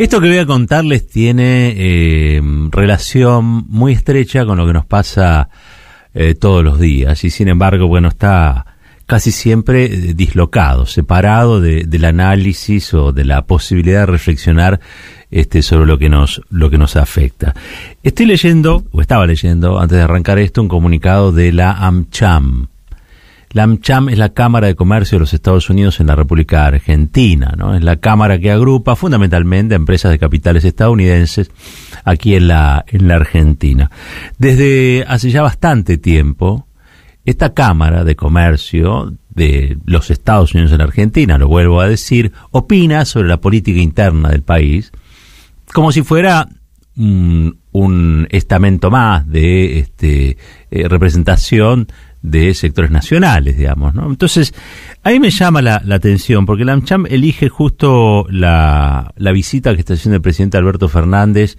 Esto 0.00 0.18
que 0.22 0.28
voy 0.28 0.38
a 0.38 0.46
contarles 0.46 1.06
tiene 1.08 1.74
eh, 1.76 2.40
relación 2.70 3.66
muy 3.68 3.92
estrecha 3.92 4.46
con 4.46 4.56
lo 4.56 4.66
que 4.66 4.72
nos 4.72 4.86
pasa 4.86 5.50
eh, 6.14 6.34
todos 6.34 6.64
los 6.64 6.80
días 6.80 7.22
y 7.22 7.28
sin 7.28 7.48
embargo, 7.48 7.86
bueno, 7.86 8.08
está 8.08 8.64
casi 9.04 9.30
siempre 9.30 9.84
eh, 9.84 10.14
dislocado, 10.14 10.86
separado 10.86 11.60
de, 11.60 11.84
del 11.84 12.06
análisis 12.06 12.94
o 12.94 13.12
de 13.12 13.26
la 13.26 13.42
posibilidad 13.42 14.00
de 14.00 14.06
reflexionar 14.06 14.80
este, 15.30 15.60
sobre 15.60 15.84
lo 15.84 15.98
que 15.98 16.08
nos 16.08 16.40
lo 16.48 16.70
que 16.70 16.78
nos 16.78 16.96
afecta. 16.96 17.52
Estoy 18.02 18.24
leyendo 18.24 18.86
o 18.92 19.02
estaba 19.02 19.26
leyendo 19.26 19.78
antes 19.78 19.98
de 19.98 20.04
arrancar 20.04 20.38
esto 20.38 20.62
un 20.62 20.68
comunicado 20.68 21.30
de 21.30 21.52
la 21.52 21.72
AmCham, 21.72 22.68
la 23.52 23.64
AmCham 23.64 24.08
es 24.08 24.18
la 24.18 24.30
Cámara 24.30 24.68
de 24.68 24.76
Comercio 24.76 25.16
de 25.16 25.20
los 25.20 25.34
Estados 25.34 25.68
Unidos 25.70 25.98
en 26.00 26.06
la 26.06 26.14
República 26.14 26.66
Argentina, 26.66 27.54
¿no? 27.56 27.74
Es 27.74 27.82
la 27.82 27.96
cámara 27.96 28.38
que 28.38 28.50
agrupa 28.50 28.94
fundamentalmente 28.94 29.74
a 29.74 29.76
empresas 29.76 30.12
de 30.12 30.18
capitales 30.18 30.64
estadounidenses 30.64 31.50
aquí 32.04 32.34
en 32.36 32.48
la, 32.48 32.84
en 32.86 33.08
la 33.08 33.16
Argentina. 33.16 33.90
Desde 34.38 35.04
hace 35.08 35.30
ya 35.30 35.42
bastante 35.42 35.98
tiempo, 35.98 36.66
esta 37.24 37.52
Cámara 37.52 38.04
de 38.04 38.14
Comercio 38.14 39.14
de 39.30 39.78
los 39.84 40.10
Estados 40.10 40.54
Unidos 40.54 40.72
en 40.72 40.78
la 40.78 40.84
Argentina, 40.84 41.38
lo 41.38 41.48
vuelvo 41.48 41.80
a 41.80 41.88
decir, 41.88 42.32
opina 42.52 43.04
sobre 43.04 43.28
la 43.28 43.40
política 43.40 43.80
interna 43.80 44.28
del 44.28 44.42
país 44.42 44.92
como 45.72 45.92
si 45.92 46.02
fuera 46.02 46.48
un 46.96 48.26
estamento 48.30 48.90
más 48.90 49.26
de 49.26 49.78
este, 49.78 50.36
eh, 50.70 50.88
representación 50.88 51.88
de 52.22 52.52
sectores 52.54 52.90
nacionales, 52.90 53.56
digamos, 53.56 53.94
¿no? 53.94 54.06
Entonces, 54.06 54.54
ahí 55.02 55.18
me 55.18 55.30
llama 55.30 55.62
la, 55.62 55.82
atención, 55.90 56.46
porque 56.46 56.64
la 56.64 56.72
AmCham 56.72 57.06
elige 57.06 57.48
justo 57.48 58.26
la, 58.30 59.12
la, 59.16 59.32
visita 59.32 59.74
que 59.74 59.80
está 59.80 59.94
haciendo 59.94 60.16
el 60.16 60.22
presidente 60.22 60.58
Alberto 60.58 60.88
Fernández 60.88 61.56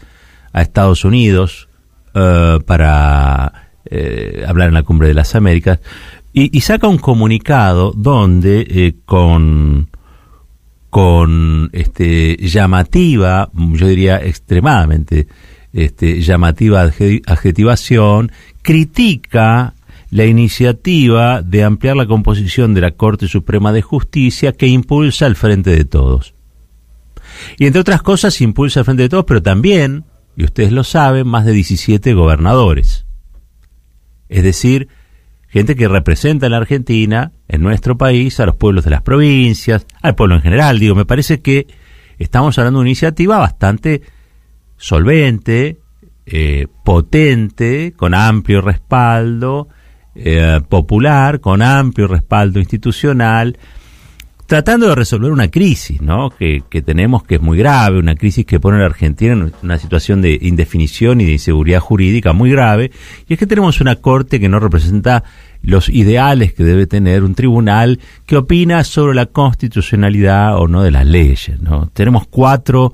a 0.54 0.62
Estados 0.62 1.04
Unidos 1.04 1.68
uh, 2.14 2.62
para 2.64 3.70
eh, 3.86 4.44
hablar 4.48 4.68
en 4.68 4.76
la 4.76 4.84
Cumbre 4.84 5.08
de 5.08 5.14
las 5.16 5.34
Américas, 5.36 5.80
y, 6.34 6.56
y 6.56 6.62
saca 6.62 6.88
un 6.88 6.98
comunicado 6.98 7.92
donde 7.96 8.66
eh, 8.70 8.96
con 9.06 9.90
con 10.92 11.70
este 11.72 12.36
llamativa, 12.36 13.50
yo 13.54 13.88
diría 13.88 14.18
extremadamente 14.18 15.26
este, 15.72 16.22
llamativa 16.22 16.82
adjetivación, 16.82 18.32
critica 18.62 19.74
la 20.12 20.26
iniciativa 20.26 21.42
de 21.42 21.64
ampliar 21.64 21.96
la 21.96 22.06
composición 22.06 22.74
de 22.74 22.82
la 22.82 22.92
Corte 22.92 23.30
Suprema 23.30 23.72
de 23.72 23.82
Justicia 23.82 24.52
que 24.52 24.68
impulsa 24.68 25.26
el 25.26 25.38
Frente 25.38 25.72
de 25.72 25.86
Todos. 25.86 26.36
Y 27.58 27.66
entre 27.66 27.80
otras 27.80 28.02
cosas 28.02 28.42
impulsa 28.42 28.82
el 28.82 28.86
Frente 28.86 29.04
de 29.04 29.10
Todos, 29.10 29.24
pero 29.26 29.42
también, 29.42 30.04
y 30.36 30.44
ustedes 30.44 30.74
lo 30.74 30.84
saben, 30.84 31.28
más 31.28 31.46
de 31.46 31.54
17 31.54 32.14
gobernadores. 32.14 33.06
Es 34.28 34.44
decir, 34.44 34.90
gente 35.48 35.76
que 35.76 35.88
representa 35.88 36.46
en 36.46 36.52
la 36.52 36.58
Argentina, 36.58 37.32
en 37.48 37.62
nuestro 37.62 37.98
país, 37.98 38.38
a 38.42 38.46
los 38.46 38.58
pueblos 38.58 38.84
de 38.84 38.92
las 38.92 39.02
provincias, 39.04 39.88
al 40.02 40.16
pueblo 40.16 40.36
en 40.36 40.42
general. 40.42 40.78
Digo, 40.78 40.94
me 40.94 41.06
parece 41.06 41.42
que 41.42 41.68
estamos 42.20 42.58
hablando 42.58 42.80
de 42.80 42.82
una 42.82 42.90
iniciativa 42.90 43.38
bastante 43.38 44.02
solvente, 44.76 45.80
eh, 46.26 46.68
potente, 46.84 47.94
con 47.96 48.14
amplio 48.14 48.60
respaldo, 48.60 49.70
eh, 50.16 50.60
popular, 50.68 51.40
con 51.40 51.62
amplio 51.62 52.08
respaldo 52.08 52.60
institucional, 52.60 53.58
tratando 54.46 54.90
de 54.90 54.96
resolver 54.96 55.32
una 55.32 55.48
crisis 55.48 56.02
¿no? 56.02 56.30
que, 56.30 56.64
que, 56.70 56.82
tenemos 56.82 57.24
que 57.24 57.36
es 57.36 57.42
muy 57.42 57.58
grave, 57.58 58.00
una 58.00 58.16
crisis 58.16 58.46
que 58.46 58.60
pone 58.60 58.78
a 58.78 58.82
la 58.82 58.88
Argentina 58.88 59.32
en 59.32 59.54
una 59.64 59.78
situación 59.78 60.22
de 60.22 60.38
indefinición 60.42 61.22
y 61.22 61.26
de 61.26 61.32
inseguridad 61.32 61.80
jurídica 61.80 62.34
muy 62.34 62.52
grave, 62.52 62.92
y 63.30 63.34
es 63.34 63.40
que 63.40 63.48
tenemos 63.48 63.80
una 63.80 63.96
corte 63.96 64.42
que 64.42 64.50
no 64.50 64.60
representa 64.60 65.24
los 65.62 65.88
ideales 65.88 66.54
que 66.54 66.66
debe 66.66 66.86
tener 66.86 67.24
un 67.24 67.34
tribunal 67.34 68.00
que 68.26 68.36
opina 68.36 68.84
sobre 68.84 69.16
la 69.16 69.28
constitucionalidad 69.28 70.58
o 70.58 70.68
no 70.68 70.84
de 70.84 70.92
las 70.92 71.08
leyes. 71.08 71.62
¿no? 71.62 71.90
Tenemos 71.94 72.28
cuatro 72.28 72.92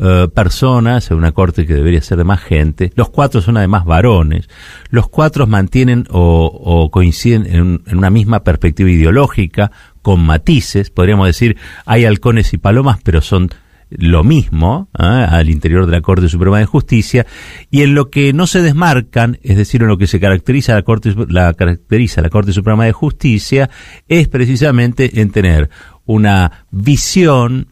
eh, 0.00 0.28
personas 0.32 1.10
en 1.10 1.16
una 1.16 1.32
corte 1.32 1.66
que 1.66 1.74
debería 1.74 2.00
ser 2.00 2.18
de 2.18 2.24
más 2.24 2.40
gente. 2.40 2.92
Los 2.94 3.10
cuatro 3.10 3.40
son 3.40 3.56
además 3.56 3.84
varones. 3.84 4.48
Los 4.90 5.08
cuatro 5.08 5.48
mantienen 5.48 6.06
o, 6.10 6.88
coinciden 6.92 7.46
en, 7.46 7.96
una 7.98 8.08
misma 8.08 8.44
perspectiva 8.44 8.90
ideológica, 8.90 9.72
con 10.00 10.24
matices. 10.24 10.90
Podríamos 10.90 11.26
decir, 11.26 11.56
hay 11.84 12.04
halcones 12.04 12.54
y 12.54 12.58
palomas, 12.58 12.98
pero 13.02 13.20
son 13.20 13.50
lo 13.90 14.22
mismo 14.22 14.88
¿eh? 14.96 15.02
al 15.02 15.50
interior 15.50 15.86
de 15.86 15.92
la 15.92 16.00
Corte 16.00 16.28
Suprema 16.28 16.58
de 16.58 16.66
Justicia 16.66 17.26
y 17.70 17.82
en 17.82 17.94
lo 17.94 18.10
que 18.10 18.32
no 18.32 18.46
se 18.46 18.62
desmarcan, 18.62 19.38
es 19.42 19.56
decir, 19.56 19.82
en 19.82 19.88
lo 19.88 19.98
que 19.98 20.06
se 20.06 20.20
caracteriza 20.20 20.74
la 20.74 20.82
Corte 20.82 21.14
la 21.28 21.54
caracteriza 21.54 22.20
la 22.20 22.30
Corte 22.30 22.52
Suprema 22.52 22.84
de 22.84 22.92
Justicia 22.92 23.70
es 24.06 24.28
precisamente 24.28 25.20
en 25.20 25.30
tener 25.30 25.70
una 26.04 26.66
visión 26.70 27.68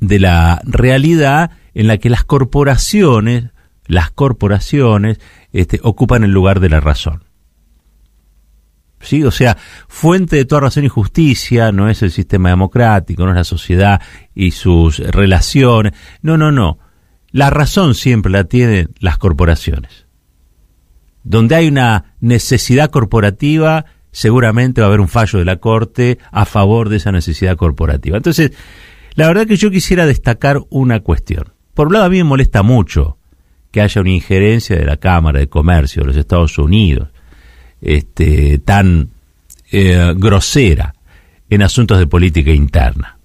de 0.00 0.18
la 0.18 0.60
realidad 0.64 1.52
en 1.74 1.86
la 1.86 1.98
que 1.98 2.10
las 2.10 2.24
corporaciones, 2.24 3.50
las 3.86 4.10
corporaciones, 4.10 5.20
este, 5.52 5.80
ocupan 5.82 6.24
el 6.24 6.32
lugar 6.32 6.60
de 6.60 6.68
la 6.68 6.80
razón. 6.80 7.24
¿Sí? 9.00 9.22
O 9.22 9.30
sea, 9.30 9.56
fuente 9.88 10.36
de 10.36 10.44
toda 10.46 10.62
razón 10.62 10.84
y 10.84 10.88
justicia 10.88 11.70
no 11.70 11.88
es 11.88 12.02
el 12.02 12.10
sistema 12.10 12.48
democrático, 12.48 13.24
no 13.24 13.30
es 13.30 13.36
la 13.36 13.44
sociedad 13.44 14.00
y 14.34 14.52
sus 14.52 14.98
relaciones. 14.98 15.92
No, 16.22 16.36
no, 16.36 16.50
no. 16.50 16.78
La 17.30 17.50
razón 17.50 17.94
siempre 17.94 18.32
la 18.32 18.44
tienen 18.44 18.94
las 18.98 19.18
corporaciones. 19.18 20.06
Donde 21.22 21.56
hay 21.56 21.68
una 21.68 22.14
necesidad 22.20 22.90
corporativa, 22.90 23.84
seguramente 24.10 24.80
va 24.80 24.86
a 24.86 24.88
haber 24.88 25.00
un 25.00 25.08
fallo 25.08 25.38
de 25.38 25.44
la 25.44 25.56
Corte 25.56 26.18
a 26.30 26.46
favor 26.46 26.88
de 26.88 26.96
esa 26.96 27.12
necesidad 27.12 27.56
corporativa. 27.56 28.16
Entonces, 28.16 28.52
la 29.16 29.26
verdad 29.26 29.46
que 29.46 29.56
yo 29.56 29.70
quisiera 29.70 30.06
destacar 30.06 30.60
una 30.70 31.00
cuestión. 31.00 31.52
Por 31.74 31.88
un 31.88 31.94
lado, 31.94 32.04
a 32.04 32.10
mí 32.10 32.18
me 32.18 32.24
molesta 32.24 32.62
mucho 32.62 33.18
que 33.70 33.80
haya 33.80 34.00
una 34.00 34.10
injerencia 34.10 34.76
de 34.76 34.84
la 34.84 34.96
Cámara 34.98 35.40
de 35.40 35.48
Comercio 35.48 36.02
de 36.02 36.08
los 36.08 36.16
Estados 36.16 36.56
Unidos 36.58 37.08
este, 37.80 38.58
tan 38.58 39.10
eh, 39.72 40.14
grosera 40.16 40.94
en 41.50 41.62
asuntos 41.62 41.98
de 41.98 42.06
política 42.06 42.52
interna. 42.52 43.18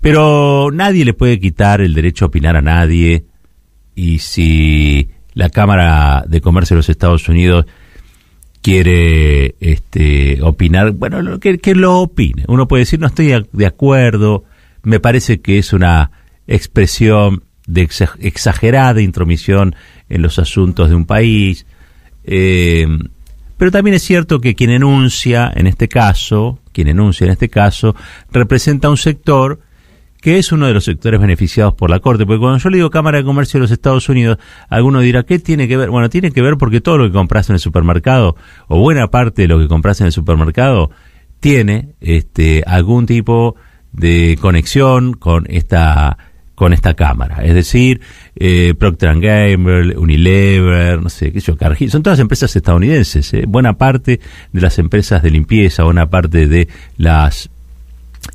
Pero 0.00 0.70
nadie 0.72 1.04
le 1.04 1.14
puede 1.14 1.40
quitar 1.40 1.80
el 1.80 1.94
derecho 1.94 2.24
a 2.24 2.28
opinar 2.28 2.56
a 2.56 2.62
nadie 2.62 3.24
y 3.94 4.20
si 4.20 5.10
la 5.34 5.50
Cámara 5.50 6.24
de 6.28 6.40
Comercio 6.40 6.74
de 6.74 6.78
los 6.78 6.88
Estados 6.88 7.28
Unidos 7.28 7.66
quiere 8.62 9.56
este, 9.60 10.42
opinar, 10.42 10.92
bueno, 10.92 11.40
que, 11.40 11.58
que 11.58 11.74
lo 11.74 12.00
opine. 12.00 12.44
Uno 12.48 12.68
puede 12.68 12.82
decir, 12.82 13.00
no 13.00 13.06
estoy 13.06 13.46
de 13.52 13.66
acuerdo, 13.66 14.44
me 14.88 15.00
parece 15.00 15.40
que 15.40 15.58
es 15.58 15.72
una 15.74 16.10
expresión 16.46 17.44
de 17.66 17.88
exagerada 18.20 19.02
intromisión 19.02 19.76
en 20.08 20.22
los 20.22 20.38
asuntos 20.38 20.88
de 20.88 20.94
un 20.94 21.04
país. 21.04 21.66
Eh, 22.24 22.86
pero 23.58 23.70
también 23.70 23.94
es 23.94 24.02
cierto 24.02 24.40
que 24.40 24.54
quien 24.54 24.70
enuncia, 24.70 25.52
en 25.54 25.66
este 25.66 25.88
caso, 25.88 26.60
quien 26.72 26.88
enuncia 26.88 27.26
en 27.26 27.32
este 27.32 27.50
caso, 27.50 27.94
representa 28.32 28.88
un 28.88 28.96
sector 28.96 29.60
que 30.22 30.38
es 30.38 30.52
uno 30.52 30.66
de 30.66 30.72
los 30.72 30.84
sectores 30.84 31.20
beneficiados 31.20 31.74
por 31.74 31.90
la 31.90 32.00
Corte. 32.00 32.24
Porque 32.24 32.40
cuando 32.40 32.58
yo 32.58 32.70
le 32.70 32.78
digo 32.78 32.88
Cámara 32.88 33.18
de 33.18 33.24
Comercio 33.24 33.58
de 33.58 33.62
los 33.62 33.70
Estados 33.70 34.08
Unidos, 34.08 34.38
alguno 34.70 35.00
dirá, 35.00 35.22
¿qué 35.24 35.38
tiene 35.38 35.68
que 35.68 35.76
ver? 35.76 35.90
Bueno, 35.90 36.08
tiene 36.08 36.32
que 36.32 36.40
ver 36.40 36.56
porque 36.56 36.80
todo 36.80 36.96
lo 36.96 37.04
que 37.04 37.12
compras 37.12 37.50
en 37.50 37.54
el 37.54 37.60
supermercado, 37.60 38.36
o 38.68 38.80
buena 38.80 39.08
parte 39.08 39.42
de 39.42 39.48
lo 39.48 39.58
que 39.58 39.68
compras 39.68 40.00
en 40.00 40.06
el 40.06 40.12
supermercado, 40.12 40.90
tiene 41.40 41.94
este, 42.00 42.64
algún 42.66 43.04
tipo 43.04 43.54
de 43.54 43.67
conexión 44.40 45.14
con 45.14 45.46
esta 45.48 46.16
con 46.54 46.72
esta 46.72 46.94
cámara, 46.94 47.44
es 47.44 47.54
decir, 47.54 48.00
eh, 48.34 48.74
Procter 48.76 49.20
Gamble, 49.20 49.96
Unilever, 49.96 51.00
no 51.00 51.08
sé, 51.08 51.32
qué 51.32 51.40
sé 51.40 51.52
yo, 51.52 51.56
Cargill, 51.56 51.88
son 51.88 52.02
todas 52.02 52.18
empresas 52.18 52.56
estadounidenses. 52.56 53.32
Eh. 53.32 53.44
Buena 53.46 53.74
parte 53.78 54.18
de 54.52 54.60
las 54.60 54.80
empresas 54.80 55.22
de 55.22 55.30
limpieza, 55.30 55.84
buena 55.84 56.10
parte 56.10 56.48
de 56.48 56.66
las 56.96 57.48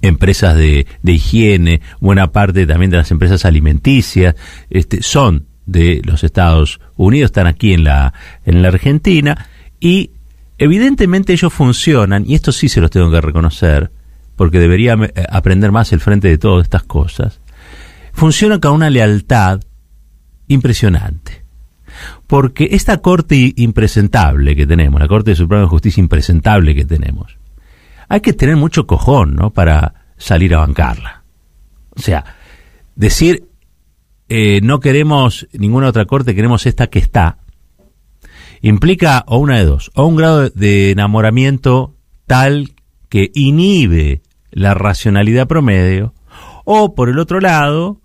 empresas 0.01 0.55
de, 0.55 0.87
de 1.01 1.11
higiene, 1.11 1.81
buena 1.99 2.31
parte 2.31 2.65
también 2.65 2.91
de 2.91 2.97
las 2.97 3.11
empresas 3.11 3.43
alimenticias, 3.43 4.35
este, 4.69 5.03
son 5.03 5.45
de 5.65 6.01
los 6.05 6.23
Estados 6.23 6.79
Unidos, 6.95 7.27
están 7.27 7.47
aquí 7.47 7.73
en 7.73 7.83
la, 7.83 8.13
en 8.45 8.61
la 8.61 8.69
Argentina 8.69 9.47
y 9.81 10.11
evidentemente 10.57 11.33
ellos 11.33 11.51
funcionan, 11.51 12.23
y 12.25 12.35
esto 12.35 12.53
sí 12.53 12.69
se 12.69 12.79
los 12.79 12.89
tengo 12.89 13.11
que 13.11 13.19
reconocer, 13.19 13.91
porque 14.35 14.59
debería 14.59 14.93
eh, 14.93 15.25
aprender 15.29 15.71
más 15.71 15.91
el 15.93 15.99
frente 15.99 16.27
de 16.27 16.37
todas 16.37 16.63
estas 16.63 16.83
cosas, 16.83 17.39
funciona 18.13 18.59
con 18.59 18.73
una 18.73 18.89
lealtad 18.89 19.61
impresionante. 20.47 21.43
Porque 22.27 22.69
esta 22.71 22.97
Corte 22.97 23.53
impresentable 23.55 24.55
que 24.55 24.65
tenemos, 24.65 24.99
la 24.99 25.07
Corte 25.07 25.35
Suprema 25.35 25.63
de 25.63 25.69
Justicia 25.69 26.01
impresentable 26.01 26.73
que 26.73 26.85
tenemos, 26.85 27.37
hay 28.09 28.21
que 28.21 28.33
tener 28.33 28.55
mucho 28.55 28.87
cojón, 28.87 29.35
¿no? 29.35 29.51
Para 29.51 30.05
salir 30.17 30.55
a 30.55 30.59
bancarla. 30.59 31.23
O 31.95 32.01
sea, 32.01 32.23
decir 32.95 33.47
eh, 34.29 34.61
no 34.63 34.79
queremos 34.79 35.47
ninguna 35.53 35.89
otra 35.89 36.05
corte, 36.05 36.33
queremos 36.33 36.65
esta 36.65 36.87
que 36.87 36.99
está, 36.99 37.37
implica 38.61 39.23
o 39.27 39.37
una 39.37 39.57
de 39.59 39.65
dos, 39.65 39.91
o 39.93 40.05
un 40.05 40.15
grado 40.15 40.49
de 40.49 40.91
enamoramiento 40.91 41.95
tal 42.25 42.73
que 43.13 43.29
inhibe 43.35 44.23
la 44.49 44.73
racionalidad 44.73 45.47
promedio, 45.47 46.15
o 46.65 46.95
por 46.95 47.09
el 47.09 47.19
otro 47.19 47.39
lado, 47.39 48.01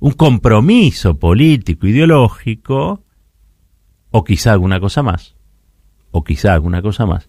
un 0.00 0.10
compromiso 0.14 1.16
político, 1.16 1.86
ideológico, 1.86 3.04
o 4.10 4.24
quizá 4.24 4.50
alguna 4.50 4.80
cosa 4.80 5.04
más, 5.04 5.36
o 6.10 6.24
quizá 6.24 6.54
alguna 6.54 6.82
cosa 6.82 7.06
más, 7.06 7.28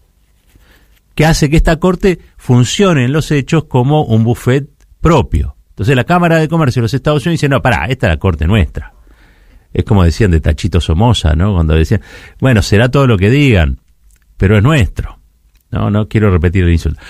que 1.14 1.24
hace 1.24 1.48
que 1.48 1.56
esta 1.56 1.78
corte 1.78 2.18
funcione 2.36 3.04
en 3.04 3.12
los 3.12 3.30
hechos 3.30 3.66
como 3.66 4.02
un 4.02 4.24
buffet 4.24 4.68
propio. 5.00 5.54
Entonces 5.68 5.94
la 5.94 6.02
Cámara 6.02 6.38
de 6.40 6.48
Comercio 6.48 6.80
de 6.80 6.86
los 6.86 6.94
Estados 6.94 7.24
Unidos 7.24 7.42
dice, 7.42 7.48
no, 7.48 7.62
pará, 7.62 7.86
esta 7.86 8.08
es 8.08 8.12
la 8.14 8.18
corte 8.18 8.44
nuestra. 8.48 8.92
Es 9.72 9.84
como 9.84 10.02
decían 10.02 10.32
de 10.32 10.40
Tachito 10.40 10.80
Somoza, 10.80 11.36
¿no? 11.36 11.54
Cuando 11.54 11.76
decían, 11.76 12.00
bueno, 12.40 12.60
será 12.60 12.88
todo 12.88 13.06
lo 13.06 13.16
que 13.16 13.30
digan, 13.30 13.78
pero 14.36 14.56
es 14.56 14.64
nuestro. 14.64 15.21
No, 15.72 15.90
no 15.90 16.06
quiero 16.06 16.30
repetir 16.30 16.64
el 16.64 16.72
insulto 16.72 17.00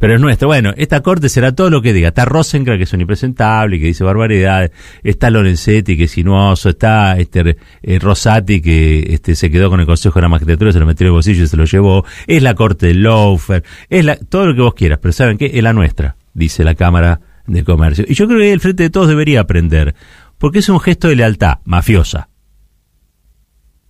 pero 0.00 0.14
es 0.14 0.20
nuestro. 0.20 0.48
Bueno, 0.48 0.72
esta 0.78 1.02
corte 1.02 1.28
será 1.28 1.54
todo 1.54 1.68
lo 1.68 1.82
que 1.82 1.92
diga. 1.92 2.08
Está 2.08 2.24
Rosencrantz, 2.24 2.78
que 2.78 2.84
es 2.84 2.92
un 2.94 3.02
impresentable, 3.02 3.78
que 3.78 3.84
dice 3.84 4.02
barbaridades. 4.02 4.70
Está 5.02 5.28
Lorenzetti, 5.28 5.94
que 5.94 6.04
es 6.04 6.10
sinuoso. 6.12 6.70
Está 6.70 7.18
este 7.18 7.58
eh, 7.82 7.98
Rosati, 7.98 8.62
que 8.62 9.12
este, 9.12 9.36
se 9.36 9.50
quedó 9.50 9.68
con 9.68 9.78
el 9.78 9.84
Consejo 9.84 10.14
de 10.14 10.22
la 10.22 10.30
Magistratura, 10.30 10.72
se 10.72 10.80
lo 10.80 10.86
metió 10.86 11.04
en 11.04 11.08
el 11.08 11.12
bolsillo 11.12 11.44
y 11.44 11.48
se 11.48 11.56
lo 11.58 11.66
llevó. 11.66 12.06
Es 12.26 12.42
la 12.42 12.54
corte 12.54 12.86
de 12.86 12.94
Lofer. 12.94 13.62
Es 13.90 14.02
la, 14.02 14.16
todo 14.16 14.46
lo 14.46 14.54
que 14.54 14.62
vos 14.62 14.72
quieras. 14.72 15.00
Pero 15.02 15.12
¿saben 15.12 15.36
qué? 15.36 15.50
Es 15.52 15.62
la 15.62 15.74
nuestra, 15.74 16.16
dice 16.32 16.64
la 16.64 16.74
Cámara 16.74 17.20
de 17.46 17.62
Comercio. 17.62 18.06
Y 18.08 18.14
yo 18.14 18.26
creo 18.26 18.38
que 18.38 18.52
el 18.54 18.60
Frente 18.60 18.84
de 18.84 18.90
Todos 18.90 19.08
debería 19.08 19.40
aprender. 19.40 19.94
Porque 20.38 20.60
es 20.60 20.68
un 20.70 20.80
gesto 20.80 21.08
de 21.08 21.16
lealtad 21.16 21.58
mafiosa. 21.66 22.30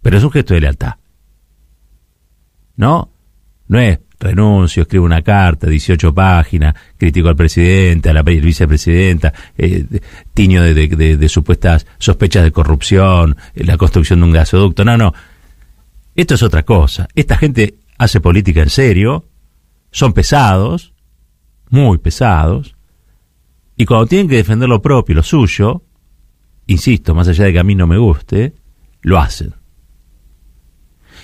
Pero 0.03 0.19
es 0.19 0.25
un 0.25 0.33
gesto 0.33 0.55
de 0.55 0.63
lealtad. 0.63 0.95
¿No? 2.75 3.13
No 3.69 3.79
es 3.79 4.01
renuncio, 4.21 4.83
escribo 4.83 5.05
una 5.05 5.23
carta, 5.23 5.67
18 5.67 6.15
páginas, 6.15 6.75
critico 6.97 7.29
al 7.29 7.37
presidente, 7.37 8.11
a 8.11 8.13
la 8.13 8.23
vicepresidenta, 8.23 9.33
eh, 9.57 9.85
tiño 10.35 10.63
de, 10.63 11.29
supuestas 11.29 11.87
sospechas 11.99 12.45
de 12.45 12.53
corrupción, 12.53 13.37
eh, 13.55 13.65
la 13.65 13.79
construcción 13.79 14.21
de 14.21 14.27
un 14.27 14.33
gasoducto. 14.33 14.85
No, 14.85 14.97
no. 14.97 15.13
Esto 16.15 16.35
es 16.35 16.43
otra 16.43 16.65
cosa. 16.65 17.09
Esta 17.15 17.37
gente 17.37 17.79
hace 17.99 18.21
política 18.21 18.63
en 18.63 18.71
serio, 18.71 19.27
son 19.91 20.13
pesados, 20.13 20.93
muy 21.71 21.99
pesados, 21.99 22.77
y 23.77 23.87
cuando 23.87 24.07
tienen 24.07 24.29
que 24.29 24.37
defender 24.37 24.69
lo 24.69 24.83
propio, 24.83 25.15
lo 25.15 25.23
suyo, 25.23 25.83
insisto, 26.67 27.15
más 27.15 27.29
allá 27.29 27.47
de 27.47 27.55
que 27.55 27.59
a 27.59 27.65
mí 27.65 27.75
no 27.75 27.87
me 27.87 27.97
guste, 27.97 28.55
lo 29.01 29.19
hacen 29.19 29.55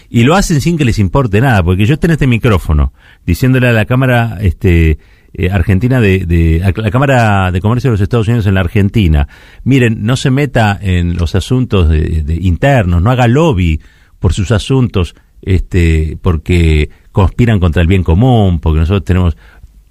y 0.09 0.25
lo 0.25 0.35
hacen 0.35 0.61
sin 0.61 0.77
que 0.77 0.85
les 0.85 0.99
importe 0.99 1.41
nada, 1.41 1.63
porque 1.63 1.87
yo 1.87 1.95
estoy 1.95 2.09
en 2.09 2.13
este 2.13 2.27
micrófono 2.27 2.93
diciéndole 3.25 3.69
a 3.69 3.73
la 3.73 3.85
Cámara 3.85 4.39
este, 4.41 4.99
eh, 5.33 5.51
Argentina 5.51 6.01
de, 6.01 6.63
a 6.65 6.81
la 6.81 6.91
Cámara 6.91 7.51
de 7.51 7.61
Comercio 7.61 7.91
de 7.91 7.95
los 7.95 8.01
Estados 8.01 8.29
Unidos 8.29 8.47
en 8.47 8.55
la 8.55 8.61
Argentina, 8.61 9.29
miren, 9.65 10.03
no 10.03 10.17
se 10.17 10.31
meta 10.31 10.79
en 10.81 11.17
los 11.17 11.35
asuntos 11.35 11.89
de, 11.89 12.39
internos, 12.41 13.03
no 13.03 13.11
haga 13.11 13.29
lobby 13.29 13.81
por 14.19 14.33
sus 14.33 14.51
asuntos, 14.51 15.15
este, 15.43 16.17
porque 16.23 16.91
conspiran 17.13 17.61
contra 17.61 17.83
el 17.83 17.89
bien 17.89 18.03
común, 18.03 18.61
porque 18.61 18.81
nosotros 18.81 19.05
tenemos 19.05 19.37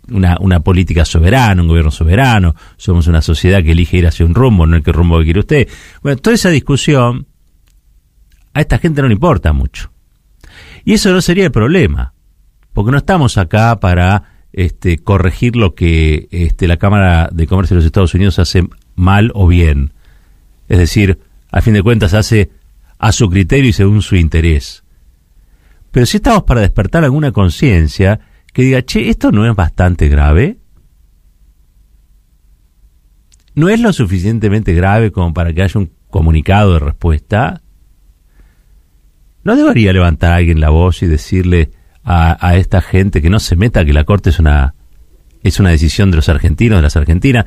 una, 0.10 0.38
una 0.40 0.62
política 0.62 1.06
soberana, 1.06 1.62
un 1.62 1.68
gobierno 1.68 1.92
soberano, 1.92 2.56
somos 2.78 3.08
una 3.08 3.22
sociedad 3.22 3.64
que 3.64 3.72
elige 3.72 3.98
ir 3.98 4.08
hacia 4.08 4.26
un 4.26 4.34
rumbo, 4.34 4.66
no 4.66 4.76
el 4.76 4.84
que 4.84 4.92
rumbo 4.92 5.20
que 5.20 5.26
quiere 5.26 5.40
usted. 5.42 5.68
Bueno, 6.02 6.18
toda 6.18 6.36
esa 6.36 6.50
discusión 6.50 7.28
a 8.54 8.62
esta 8.62 8.78
gente 8.78 9.02
no 9.02 9.10
le 9.10 9.14
importa 9.14 9.54
mucho. 9.54 9.92
Y 10.86 10.94
eso 10.94 11.12
no 11.12 11.20
sería 11.20 11.46
el 11.46 11.52
problema, 11.52 12.14
porque 12.72 12.92
no 12.92 12.98
estamos 12.98 13.40
acá 13.40 13.80
para 13.80 14.36
este, 14.54 15.00
corregir 15.00 15.56
lo 15.56 15.74
que 15.74 16.28
este, 16.30 16.68
la 16.68 16.78
Cámara 16.78 17.28
de 17.34 17.48
Comercio 17.48 17.76
de 17.76 17.80
los 17.80 17.86
Estados 17.86 18.14
Unidos 18.14 18.38
hace 18.38 18.64
mal 18.94 19.32
o 19.34 19.48
bien. 19.48 19.94
Es 20.70 20.78
decir, 20.78 21.20
a 21.52 21.62
fin 21.62 21.74
de 21.74 21.82
cuentas 21.82 22.14
hace 22.14 22.52
a 23.00 23.12
su 23.12 23.30
criterio 23.30 23.70
y 23.70 23.74
según 23.74 24.04
su 24.04 24.16
interés. 24.16 24.84
Pero 25.92 26.06
si 26.06 26.18
estamos 26.18 26.44
para 26.44 26.62
despertar 26.62 27.04
alguna 27.04 27.32
conciencia 27.32 28.20
que 28.54 28.62
diga, 28.62 28.84
che, 28.84 29.10
esto 29.10 29.32
no 29.32 29.50
es 29.50 29.56
bastante 29.56 30.08
grave. 30.08 30.58
¿No 33.56 33.70
es 33.70 33.80
lo 33.80 33.92
suficientemente 33.92 34.74
grave 34.74 35.12
como 35.12 35.34
para 35.34 35.52
que 35.52 35.64
haya 35.64 35.80
un 35.80 35.92
comunicado 36.10 36.74
de 36.74 36.80
respuesta? 36.80 37.62
¿No 39.46 39.56
debería 39.56 39.94
levantar 39.94 40.34
alguien 40.34 40.60
la 40.60 40.72
voz 40.72 41.04
y 41.04 41.06
decirle 41.06 41.70
a, 42.04 42.56
esta 42.58 42.82
gente 42.82 43.22
que 43.22 43.30
no 43.30 43.40
se 43.40 43.56
meta 43.56 43.86
que 43.86 43.94
la 43.94 44.04
Corte 44.04 44.32
es 44.32 44.40
una, 44.40 44.74
es 45.44 45.60
una 45.60 45.70
decisión 45.70 46.10
de 46.10 46.18
los 46.18 46.30
argentinos, 46.30 46.80
de 46.80 46.82
las 46.82 46.96
argentinas, 46.96 47.46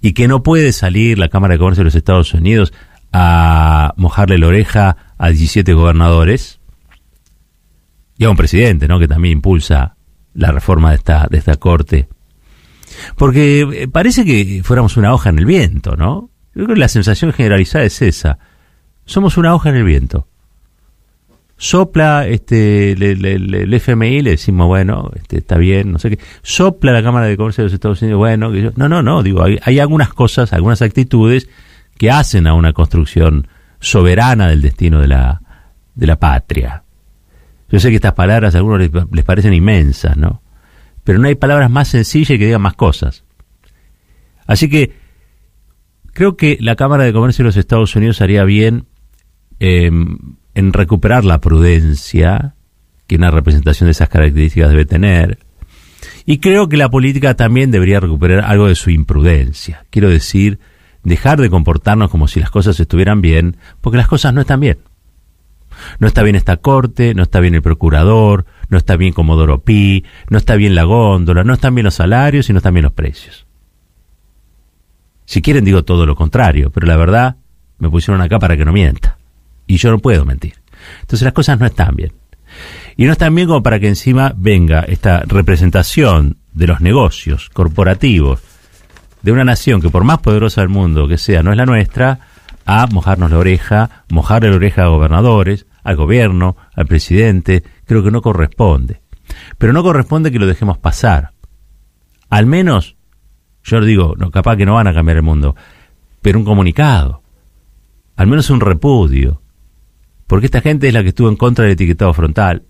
y 0.00 0.14
que 0.14 0.26
no 0.26 0.42
puede 0.42 0.72
salir 0.72 1.18
la 1.18 1.28
Cámara 1.28 1.52
de 1.52 1.58
Comercio 1.58 1.82
de 1.82 1.86
los 1.86 1.94
Estados 1.94 2.32
Unidos 2.32 2.72
a 3.12 3.92
mojarle 3.96 4.38
la 4.38 4.46
oreja 4.46 4.96
a 5.18 5.28
17 5.28 5.74
gobernadores 5.74 6.60
y 8.16 8.24
a 8.24 8.30
un 8.30 8.36
presidente, 8.36 8.88
¿no? 8.88 8.98
Que 8.98 9.08
también 9.08 9.32
impulsa 9.32 9.96
la 10.32 10.50
reforma 10.50 10.90
de 10.90 10.96
esta, 10.96 11.26
de 11.30 11.36
esta 11.36 11.56
Corte. 11.56 12.08
Porque 13.16 13.60
eh, 13.60 13.88
parece 13.88 14.24
que 14.24 14.62
fuéramos 14.64 14.96
una 14.96 15.12
hoja 15.12 15.28
en 15.28 15.38
el 15.38 15.44
viento, 15.44 15.94
¿no? 15.94 16.30
Yo 16.54 16.64
creo 16.64 16.74
que 16.74 16.80
la 16.80 16.88
sensación 16.88 17.34
generalizada 17.34 17.84
es 17.84 18.00
esa. 18.00 18.38
Somos 19.04 19.36
una 19.36 19.54
hoja 19.54 19.68
en 19.68 19.76
el 19.76 19.84
viento 19.84 20.26
sopla 21.56 22.26
este 22.26 22.92
el 22.92 23.74
FMI 23.74 24.22
le 24.22 24.30
decimos 24.30 24.66
bueno 24.66 25.10
este, 25.14 25.38
está 25.38 25.56
bien 25.56 25.92
no 25.92 25.98
sé 25.98 26.10
qué. 26.10 26.18
Sopla 26.42 26.92
la 26.92 27.02
Cámara 27.02 27.26
de 27.26 27.36
Comercio 27.36 27.62
de 27.62 27.66
los 27.66 27.74
Estados 27.74 28.02
Unidos 28.02 28.18
bueno 28.18 28.50
que 28.50 28.72
no 28.76 28.88
no 28.88 29.02
no 29.02 29.22
digo 29.22 29.42
hay, 29.42 29.78
algunas 29.78 30.12
cosas 30.12 30.52
algunas 30.52 30.82
actitudes 30.82 31.48
que 31.96 32.10
hacen 32.10 32.46
a 32.46 32.54
una 32.54 32.72
construcción 32.72 33.46
soberana 33.78 34.48
del 34.48 34.62
destino 34.62 35.00
de 35.00 35.08
la 35.08 35.40
de 35.94 36.06
la 36.08 36.18
patria. 36.18 36.82
Yo 37.70 37.78
sé 37.78 37.90
que 37.90 37.96
estas 37.96 38.14
palabras 38.14 38.54
a 38.54 38.58
algunos 38.58 38.80
les, 38.80 39.24
parecen 39.24 39.54
inmensas 39.54 40.16
no 40.16 40.42
pero 41.04 41.18
no 41.18 41.28
hay 41.28 41.34
palabras 41.34 41.70
más 41.70 41.88
sencillas 41.88 42.38
que 42.38 42.46
digan 42.46 42.62
más 42.62 42.74
cosas. 42.74 43.24
Así 44.46 44.68
que 44.68 44.94
creo 46.14 46.36
que 46.36 46.56
la 46.60 46.76
Cámara 46.76 47.04
de 47.04 47.12
Comercio 47.12 47.42
de 47.42 47.48
los 47.48 47.56
Estados 47.56 47.94
Unidos 47.94 48.22
haría 48.22 48.44
bien 48.44 48.86
eh, 49.60 49.90
en 50.54 50.72
recuperar 50.72 51.24
la 51.24 51.40
prudencia 51.40 52.54
que 53.06 53.16
una 53.16 53.30
representación 53.30 53.86
de 53.86 53.92
esas 53.92 54.08
características 54.08 54.70
debe 54.70 54.86
tener. 54.86 55.38
Y 56.26 56.38
creo 56.38 56.68
que 56.68 56.76
la 56.76 56.90
política 56.90 57.34
también 57.34 57.70
debería 57.70 58.00
recuperar 58.00 58.44
algo 58.44 58.68
de 58.68 58.74
su 58.74 58.90
imprudencia. 58.90 59.84
Quiero 59.90 60.08
decir, 60.08 60.58
dejar 61.02 61.40
de 61.40 61.50
comportarnos 61.50 62.10
como 62.10 62.28
si 62.28 62.40
las 62.40 62.50
cosas 62.50 62.78
estuvieran 62.80 63.20
bien, 63.20 63.56
porque 63.80 63.98
las 63.98 64.08
cosas 64.08 64.32
no 64.32 64.40
están 64.40 64.60
bien. 64.60 64.78
No 65.98 66.06
está 66.06 66.22
bien 66.22 66.36
esta 66.36 66.56
corte, 66.58 67.14
no 67.14 67.24
está 67.24 67.40
bien 67.40 67.54
el 67.54 67.62
procurador, 67.62 68.46
no 68.68 68.78
está 68.78 68.96
bien 68.96 69.12
Comodoro 69.12 69.62
Pi, 69.64 70.04
no 70.30 70.38
está 70.38 70.54
bien 70.56 70.74
la 70.74 70.84
góndola, 70.84 71.44
no 71.44 71.54
están 71.54 71.74
bien 71.74 71.84
los 71.84 71.94
salarios 71.94 72.48
y 72.48 72.52
no 72.52 72.58
están 72.58 72.74
bien 72.74 72.84
los 72.84 72.92
precios. 72.92 73.46
Si 75.26 75.42
quieren 75.42 75.64
digo 75.64 75.84
todo 75.84 76.06
lo 76.06 76.16
contrario, 76.16 76.70
pero 76.70 76.86
la 76.86 76.96
verdad 76.96 77.36
me 77.78 77.90
pusieron 77.90 78.20
acá 78.20 78.38
para 78.38 78.56
que 78.56 78.64
no 78.64 78.72
mienta. 78.72 79.18
Y 79.66 79.76
yo 79.76 79.90
no 79.90 79.98
puedo 79.98 80.24
mentir. 80.24 80.54
Entonces 81.00 81.22
las 81.22 81.32
cosas 81.32 81.58
no 81.58 81.66
están 81.66 81.96
bien. 81.96 82.12
Y 82.96 83.06
no 83.06 83.12
están 83.12 83.34
bien 83.34 83.48
como 83.48 83.62
para 83.62 83.80
que 83.80 83.88
encima 83.88 84.32
venga 84.36 84.80
esta 84.80 85.20
representación 85.26 86.38
de 86.52 86.66
los 86.66 86.80
negocios 86.80 87.50
corporativos 87.50 88.40
de 89.22 89.32
una 89.32 89.44
nación 89.44 89.80
que 89.80 89.90
por 89.90 90.04
más 90.04 90.18
poderosa 90.18 90.60
del 90.60 90.68
mundo 90.68 91.08
que 91.08 91.18
sea 91.18 91.42
no 91.42 91.50
es 91.50 91.56
la 91.56 91.66
nuestra, 91.66 92.20
a 92.66 92.86
mojarnos 92.86 93.30
la 93.30 93.38
oreja, 93.38 94.04
mojarle 94.10 94.50
la 94.50 94.56
oreja 94.56 94.84
a 94.84 94.88
gobernadores, 94.88 95.66
al 95.82 95.96
gobierno, 95.96 96.56
al 96.74 96.86
presidente, 96.86 97.62
creo 97.86 98.02
que 98.04 98.10
no 98.10 98.22
corresponde. 98.22 99.00
Pero 99.58 99.72
no 99.72 99.82
corresponde 99.82 100.30
que 100.30 100.38
lo 100.38 100.46
dejemos 100.46 100.78
pasar. 100.78 101.32
Al 102.30 102.46
menos, 102.46 102.96
yo 103.62 103.80
digo, 103.80 104.14
no, 104.16 104.30
capaz 104.30 104.56
que 104.56 104.66
no 104.66 104.74
van 104.74 104.88
a 104.88 104.94
cambiar 104.94 105.16
el 105.16 105.22
mundo, 105.22 105.56
pero 106.20 106.38
un 106.38 106.44
comunicado, 106.44 107.22
al 108.16 108.26
menos 108.26 108.50
un 108.50 108.60
repudio, 108.60 109.42
porque 110.26 110.46
esta 110.46 110.60
gente 110.60 110.88
es 110.88 110.94
la 110.94 111.02
que 111.02 111.10
estuvo 111.10 111.28
en 111.28 111.36
contra 111.36 111.64
del 111.64 111.72
etiquetado 111.72 112.12
frontal. 112.12 112.64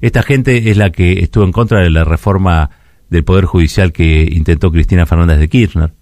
Esta 0.00 0.22
gente 0.22 0.70
es 0.70 0.76
la 0.76 0.90
que 0.90 1.20
estuvo 1.20 1.44
en 1.44 1.52
contra 1.52 1.80
de 1.80 1.90
la 1.90 2.04
reforma 2.04 2.70
del 3.10 3.24
Poder 3.24 3.44
Judicial 3.44 3.92
que 3.92 4.28
intentó 4.30 4.70
Cristina 4.70 5.06
Fernández 5.06 5.38
de 5.38 5.48
Kirchner. 5.48 5.92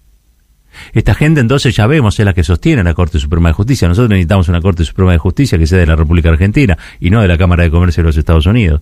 Esta 0.93 1.13
gente 1.13 1.41
entonces 1.41 1.75
ya 1.75 1.85
vemos 1.85 2.17
es 2.19 2.25
la 2.25 2.33
que 2.33 2.43
sostiene 2.43 2.83
la 2.83 2.93
Corte 2.93 3.19
Suprema 3.19 3.49
de 3.49 3.53
Justicia. 3.53 3.87
Nosotros 3.87 4.09
necesitamos 4.09 4.47
una 4.47 4.61
Corte 4.61 4.85
Suprema 4.85 5.11
de 5.11 5.17
Justicia 5.17 5.57
que 5.57 5.67
sea 5.67 5.79
de 5.79 5.85
la 5.85 5.95
República 5.95 6.29
Argentina 6.29 6.77
y 6.99 7.09
no 7.09 7.21
de 7.21 7.27
la 7.27 7.37
Cámara 7.37 7.63
de 7.63 7.71
Comercio 7.71 8.03
de 8.03 8.07
los 8.07 8.17
Estados 8.17 8.45
Unidos. 8.45 8.81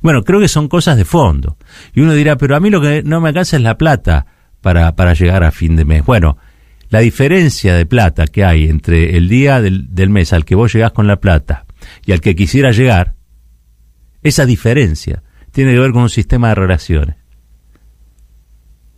Bueno, 0.00 0.24
creo 0.24 0.40
que 0.40 0.48
son 0.48 0.68
cosas 0.68 0.96
de 0.96 1.04
fondo. 1.04 1.56
Y 1.94 2.00
uno 2.00 2.12
dirá, 2.14 2.36
pero 2.36 2.56
a 2.56 2.60
mí 2.60 2.70
lo 2.70 2.80
que 2.80 3.02
no 3.02 3.20
me 3.20 3.28
alcanza 3.28 3.56
es 3.56 3.62
la 3.62 3.78
plata 3.78 4.26
para, 4.60 4.94
para 4.96 5.14
llegar 5.14 5.44
a 5.44 5.50
fin 5.50 5.76
de 5.76 5.84
mes. 5.84 6.04
Bueno, 6.04 6.38
La 6.90 7.00
diferencia 7.00 7.74
de 7.74 7.84
plata 7.84 8.26
que 8.26 8.44
hay 8.44 8.64
entre 8.64 9.16
el 9.16 9.28
día 9.28 9.60
del, 9.60 10.10
mes 10.10 10.32
al 10.32 10.44
que 10.44 10.54
vos 10.54 10.72
llegás 10.72 10.92
con 10.92 11.06
la 11.06 11.20
plata 11.20 11.66
y 12.06 12.12
al 12.12 12.20
que 12.20 12.34
quisiera 12.34 12.70
llegar, 12.70 13.14
esa 14.22 14.46
diferencia 14.46 15.22
tiene 15.52 15.72
que 15.72 15.80
ver 15.80 15.92
con 15.92 16.02
un 16.02 16.10
sistema 16.10 16.48
de 16.48 16.54
relaciones. 16.54 17.16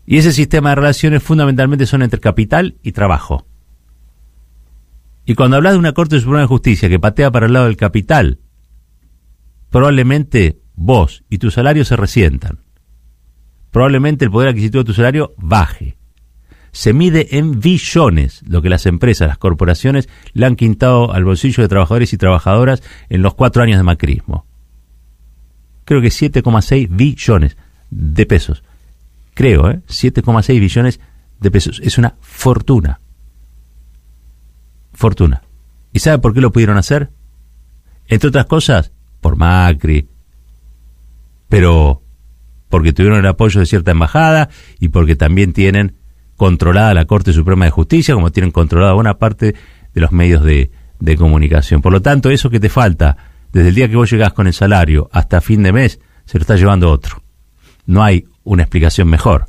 Y 0.06 0.18
ese 0.18 0.32
sistema 0.32 0.70
de 0.70 0.76
relaciones 0.76 1.23
fundamentalmente 1.23 1.87
son 1.87 2.02
entre 2.02 2.20
capital 2.20 2.76
y 2.82 2.92
trabajo. 2.92 3.47
Y 5.25 5.35
cuando 5.35 5.56
hablas 5.56 5.75
de 5.75 5.78
una 5.78 5.92
Corte 5.92 6.18
Suprema 6.18 6.40
de 6.40 6.47
Justicia 6.47 6.88
que 6.88 6.99
patea 6.99 7.30
para 7.30 7.47
el 7.47 7.52
lado 7.52 7.66
del 7.66 7.76
capital, 7.76 8.40
probablemente 9.68 10.61
vos 10.75 11.25
y 11.28 11.38
tu 11.38 11.50
salario 11.50 11.85
se 11.85 11.97
resientan. 11.97 12.61
Probablemente 13.70 14.25
el 14.25 14.30
poder 14.30 14.49
adquisitivo 14.49 14.82
de 14.82 14.87
tu 14.87 14.94
salario 14.94 15.35
baje. 15.37 16.00
Se 16.72 16.92
mide 16.92 17.38
en 17.38 17.60
billones 17.60 18.42
lo 18.46 18.62
que 18.62 18.68
las 18.68 18.86
empresas, 18.86 19.28
las 19.28 19.38
corporaciones 19.38 20.08
le 20.32 20.46
han 20.46 20.56
quintado 20.56 21.12
al 21.12 21.24
bolsillo 21.24 21.62
de 21.62 21.68
trabajadores 21.68 22.12
y 22.12 22.18
trabajadoras 22.18 22.82
en 23.08 23.22
los 23.22 23.34
cuatro 23.34 23.62
años 23.62 23.78
de 23.78 23.82
macrismo. 23.82 24.46
Creo 25.84 26.00
que 26.00 26.08
7,6 26.08 26.88
billones 26.90 27.56
de 27.90 28.26
pesos. 28.26 28.62
Creo, 29.34 29.70
¿eh? 29.70 29.80
7,6 29.88 30.60
billones 30.60 31.00
de 31.40 31.50
pesos. 31.50 31.80
Es 31.82 31.98
una 31.98 32.14
fortuna. 32.20 33.00
Fortuna. 34.92 35.42
¿Y 35.92 35.98
sabe 35.98 36.18
por 36.18 36.34
qué 36.34 36.40
lo 36.40 36.52
pudieron 36.52 36.78
hacer? 36.78 37.10
Entre 38.06 38.28
otras 38.28 38.46
cosas, 38.46 38.92
por 39.20 39.36
Macri, 39.36 40.08
pero 41.48 42.02
porque 42.68 42.92
tuvieron 42.92 43.18
el 43.18 43.26
apoyo 43.26 43.60
de 43.60 43.66
cierta 43.66 43.90
embajada 43.90 44.48
y 44.78 44.88
porque 44.88 45.16
también 45.16 45.52
tienen 45.52 45.96
controlada 46.40 46.94
la 46.94 47.04
Corte 47.04 47.35
Suprema 47.35 47.66
de 47.66 47.70
Justicia, 47.70 48.14
como 48.14 48.32
tienen 48.32 48.50
controlada 48.50 48.94
buena 48.94 49.18
parte 49.18 49.54
de 49.92 50.00
los 50.00 50.11
medios 50.11 50.42
de, 50.42 50.70
comunicación. 51.18 51.82
Por 51.82 51.92
lo 51.92 52.00
tanto, 52.00 52.30
eso 52.30 52.49
que 52.49 52.59
te 52.59 52.70
falta 52.70 53.18
desde 53.52 53.68
el 53.68 53.75
día 53.75 53.90
que 53.90 53.97
vos 53.97 54.11
llegás 54.11 54.32
con 54.32 54.47
el 54.47 54.54
salario 54.54 55.11
hasta 55.12 55.42
fin 55.42 55.62
de 55.62 55.70
mes, 55.70 56.00
se 56.25 56.38
lo 56.38 56.40
está 56.40 56.56
llevando 56.56 56.90
otro. 56.90 57.23
No 57.85 58.02
hay 58.02 58.25
una 58.42 58.62
explicación 58.62 59.09
mejor 59.09 59.49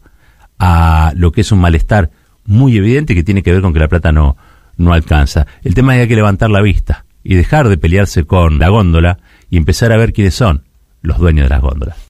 a 0.59 1.13
lo 1.15 1.31
que 1.31 1.39
es 1.41 1.53
un 1.53 1.61
malestar 1.61 2.11
muy 2.43 2.75
evidente 2.75 3.15
que 3.15 3.23
tiene 3.23 3.41
que 3.41 3.53
ver 3.53 3.61
con 3.61 3.71
que 3.71 3.79
la 3.79 3.87
plata 3.87 4.11
no, 4.11 4.35
no 4.75 4.91
alcanza. 4.91 5.47
El 5.63 5.73
tema 5.73 5.93
es 5.93 5.99
que 5.99 6.01
hay 6.01 6.09
que 6.09 6.15
levantar 6.17 6.49
la 6.49 6.59
vista 6.59 7.05
y 7.23 7.35
dejar 7.35 7.69
de 7.69 7.77
pelearse 7.77 8.25
con 8.25 8.59
la 8.59 8.67
góndola 8.67 9.19
y 9.49 9.55
empezar 9.55 9.93
a 9.93 9.97
ver 9.97 10.11
quiénes 10.11 10.35
son 10.35 10.65
los 11.01 11.19
dueños 11.19 11.45
de 11.45 11.49
las 11.51 11.61
góndolas. 11.61 11.95